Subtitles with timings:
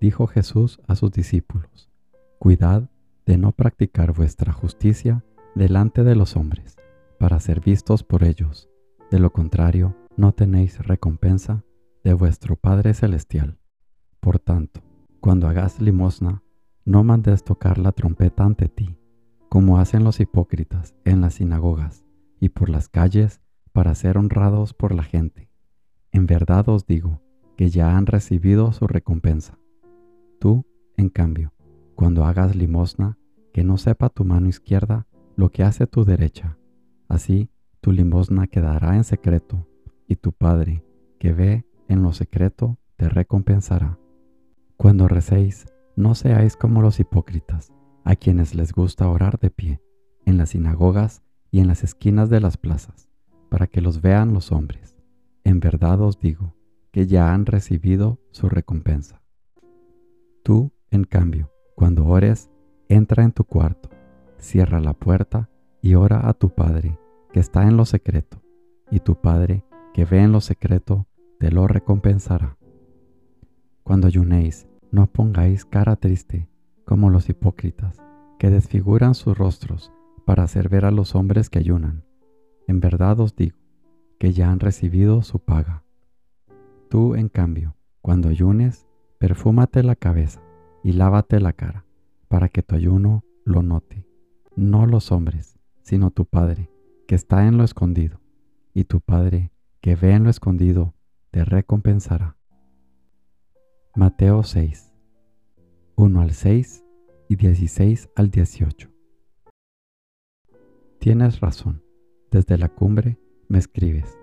[0.00, 1.90] dijo Jesús a sus discípulos,
[2.38, 2.90] Cuidad
[3.24, 5.24] de no practicar vuestra justicia
[5.54, 6.76] delante de los hombres,
[7.18, 8.68] para ser vistos por ellos.
[9.10, 11.64] De lo contrario, no tenéis recompensa
[12.04, 13.58] de vuestro Padre Celestial.
[14.20, 14.82] Por tanto,
[15.20, 16.42] cuando hagas limosna,
[16.84, 18.96] no mandes tocar la trompeta ante ti,
[19.48, 22.04] como hacen los hipócritas en las sinagogas
[22.38, 23.40] y por las calles
[23.72, 25.50] para ser honrados por la gente.
[26.12, 27.22] En verdad os digo
[27.56, 29.58] que ya han recibido su recompensa.
[30.38, 31.52] Tú, en cambio,
[31.94, 33.18] cuando hagas limosna,
[33.52, 36.58] que no sepa tu mano izquierda lo que hace tu derecha.
[37.08, 39.66] Así tu limosna quedará en secreto,
[40.06, 40.84] y tu Padre,
[41.18, 43.98] que ve en lo secreto, te recompensará.
[44.76, 47.72] Cuando recéis, no seáis como los hipócritas,
[48.04, 49.80] a quienes les gusta orar de pie,
[50.26, 53.08] en las sinagogas y en las esquinas de las plazas,
[53.48, 54.96] para que los vean los hombres.
[55.44, 56.54] En verdad os digo
[56.90, 59.22] que ya han recibido su recompensa.
[60.46, 62.52] Tú, en cambio, cuando ores,
[62.88, 63.90] entra en tu cuarto,
[64.38, 65.50] cierra la puerta
[65.82, 67.00] y ora a tu Padre
[67.32, 68.40] que está en lo secreto,
[68.88, 71.08] y tu Padre que ve en lo secreto
[71.40, 72.58] te lo recompensará.
[73.82, 76.48] Cuando ayunéis, no pongáis cara triste
[76.84, 78.00] como los hipócritas,
[78.38, 79.90] que desfiguran sus rostros
[80.26, 82.04] para hacer ver a los hombres que ayunan.
[82.68, 83.58] En verdad os digo
[84.20, 85.82] que ya han recibido su paga.
[86.88, 88.85] Tú, en cambio, cuando ayunes,
[89.18, 90.42] perfúmate la cabeza
[90.82, 91.84] y lávate la cara,
[92.28, 94.06] para que tu ayuno lo note,
[94.56, 96.70] no los hombres, sino tu Padre,
[97.06, 98.20] que está en lo escondido,
[98.74, 100.94] y tu Padre, que ve en lo escondido,
[101.30, 102.36] te recompensará.
[103.94, 104.92] Mateo 6,
[105.96, 106.84] 1 al 6
[107.28, 108.90] y 16 al 18.
[110.98, 111.82] Tienes razón,
[112.30, 114.18] desde la cumbre me escribes,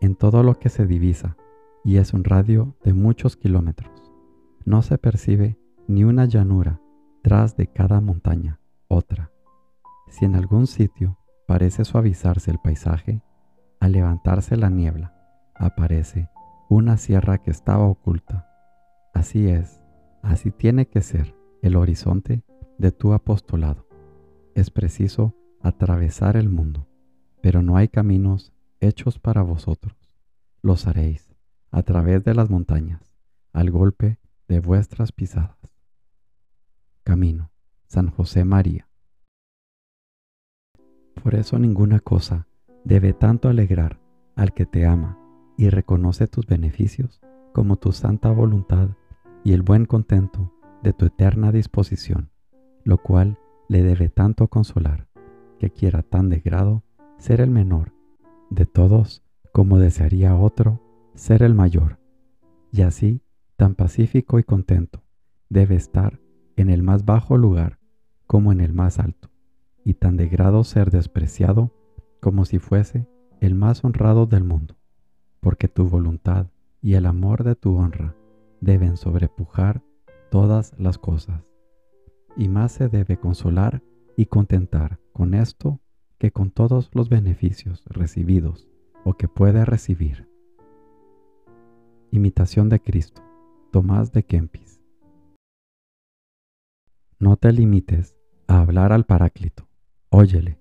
[0.00, 1.36] en todo lo que se divisa,
[1.84, 3.95] y es un radio de muchos kilómetros.
[4.66, 5.56] No se percibe
[5.86, 6.80] ni una llanura
[7.22, 9.30] tras de cada montaña otra.
[10.08, 13.22] Si en algún sitio parece suavizarse el paisaje,
[13.78, 15.14] al levantarse la niebla,
[15.54, 16.28] aparece
[16.68, 18.48] una sierra que estaba oculta.
[19.14, 19.80] Así es,
[20.22, 22.42] así tiene que ser el horizonte
[22.76, 23.86] de tu apostolado.
[24.56, 26.88] Es preciso atravesar el mundo,
[27.40, 29.96] pero no hay caminos hechos para vosotros.
[30.60, 31.32] Los haréis
[31.70, 33.16] a través de las montañas,
[33.52, 35.56] al golpe de vuestras pisadas.
[37.02, 37.50] Camino,
[37.86, 38.88] San José María.
[41.22, 42.46] Por eso ninguna cosa
[42.84, 44.00] debe tanto alegrar
[44.36, 45.18] al que te ama
[45.56, 47.20] y reconoce tus beneficios
[47.52, 48.90] como tu santa voluntad
[49.42, 50.52] y el buen contento
[50.82, 52.30] de tu eterna disposición,
[52.84, 55.08] lo cual le debe tanto consolar,
[55.58, 56.84] que quiera tan de grado
[57.18, 57.92] ser el menor
[58.50, 60.80] de todos como desearía otro
[61.14, 61.98] ser el mayor,
[62.70, 63.22] y así
[63.56, 65.02] tan pacífico y contento
[65.48, 66.20] debe estar
[66.56, 67.78] en el más bajo lugar
[68.26, 69.30] como en el más alto,
[69.84, 71.72] y tan de grado ser despreciado
[72.20, 73.06] como si fuese
[73.40, 74.76] el más honrado del mundo,
[75.40, 76.48] porque tu voluntad
[76.82, 78.16] y el amor de tu honra
[78.60, 79.82] deben sobrepujar
[80.30, 81.44] todas las cosas,
[82.36, 83.82] y más se debe consolar
[84.16, 85.80] y contentar con esto
[86.18, 88.68] que con todos los beneficios recibidos
[89.04, 90.28] o que puede recibir.
[92.10, 93.22] Imitación de Cristo,
[93.76, 94.80] Tomás de Kempis.
[97.18, 98.16] No te limites
[98.46, 99.68] a hablar al Paráclito,
[100.08, 100.58] óyele.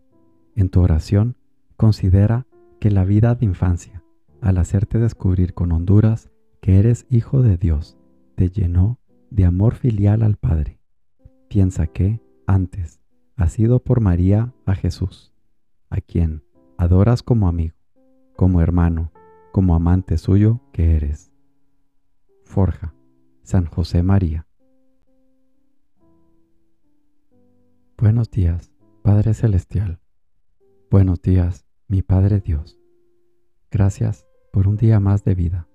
[0.54, 1.38] En tu oración,
[1.78, 2.46] considera
[2.82, 4.04] que la vida de infancia,
[4.42, 7.98] al hacerte descubrir con honduras que eres hijo de Dios,
[8.36, 9.00] te llenó
[9.30, 10.82] de amor filial al Padre.
[11.48, 13.00] Piensa que, antes,
[13.38, 15.34] has sido por María a Jesús,
[15.90, 16.44] a quien
[16.78, 17.78] adoras como amigo,
[18.36, 19.14] como hermano,
[19.54, 21.32] como amante suyo que eres.
[22.44, 22.95] Forja,
[23.46, 24.48] San José María.
[27.96, 28.72] Buenos días,
[29.04, 30.00] Padre Celestial.
[30.90, 32.80] Buenos días, mi Padre Dios.
[33.70, 35.68] Gracias por un día más de vida,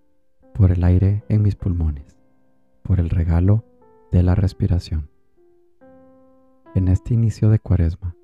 [0.52, 2.18] por el aire en mis pulmones,
[2.82, 3.64] por el regalo
[4.10, 5.08] de la respiración.
[6.74, 8.16] En este inicio de cuaresma,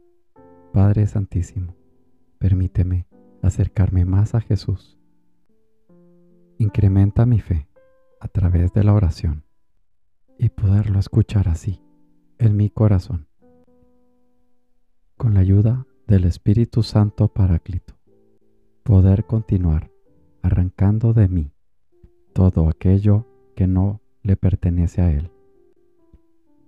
[0.73, 1.77] Padre Santísimo,
[2.39, 3.07] permíteme
[3.43, 4.99] acercarme más a Jesús.
[6.59, 7.66] Incrementa mi fe
[8.47, 9.43] través de la oración.
[10.39, 11.83] y poderlo escuchar así
[12.39, 13.27] en mi corazón.
[15.17, 17.95] Con la ayuda del Espíritu Santo Paráclito,
[18.85, 19.91] poder continuar
[20.43, 21.51] arrancando de mí
[22.35, 23.27] todo aquello
[23.57, 25.33] que no le pertenece a Él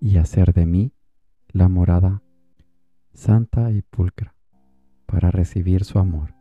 [0.00, 0.92] y hacer de mí
[1.48, 2.22] la morada
[3.12, 4.34] santa y pulcra
[5.06, 6.34] para recibir su amor.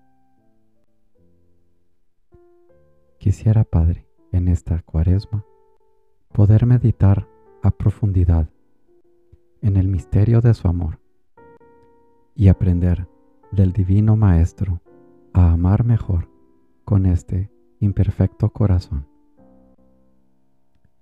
[3.19, 5.45] Quisiera, Padre, en esta cuaresma,
[6.33, 7.27] poder meditar
[7.63, 8.49] a profundidad
[9.61, 10.99] en el misterio de su amor
[12.35, 13.07] y aprender
[13.51, 14.81] del Divino Maestro
[15.33, 16.29] a amar mejor
[16.85, 19.07] con este imperfecto corazón.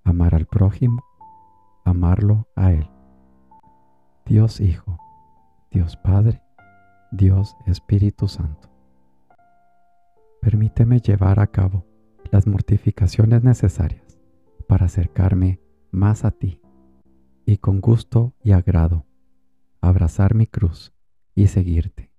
[0.03, 1.03] Amar al prójimo,
[1.83, 2.89] amarlo a Él.
[4.25, 4.97] Dios Hijo,
[5.71, 6.41] Dios Padre,
[7.11, 8.69] Dios Espíritu Santo.
[10.41, 11.85] Permíteme llevar a cabo
[12.31, 14.19] las mortificaciones necesarias
[14.67, 15.59] para acercarme
[15.91, 16.61] más a ti
[17.45, 19.05] y con gusto y agrado
[19.81, 20.93] abrazar mi cruz
[21.35, 22.11] y seguirte.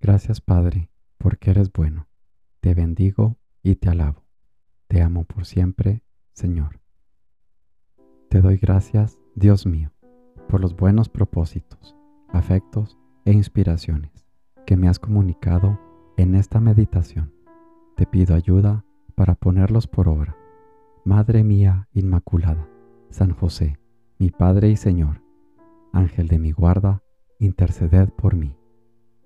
[0.00, 2.08] Gracias Padre, porque eres bueno.
[2.60, 4.24] Te bendigo y te alabo.
[4.88, 6.02] Te amo por siempre,
[6.32, 6.80] Señor.
[8.28, 9.92] Te doy gracias, Dios mío,
[10.48, 11.96] por los buenos propósitos,
[12.28, 14.26] afectos e inspiraciones
[14.66, 15.78] que me has comunicado
[16.16, 17.34] en esta meditación.
[17.96, 18.84] Te pido ayuda
[19.20, 20.34] para ponerlos por obra.
[21.04, 22.66] Madre mía Inmaculada,
[23.10, 23.78] San José,
[24.18, 25.20] mi Padre y Señor,
[25.92, 27.02] Ángel de mi guarda,
[27.38, 28.56] interceded por mí.